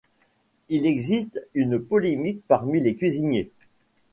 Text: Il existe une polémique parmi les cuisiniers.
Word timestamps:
Il 0.69 0.87
existe 0.87 1.45
une 1.53 1.77
polémique 1.79 2.41
parmi 2.47 2.79
les 2.79 2.95
cuisiniers. 2.95 3.51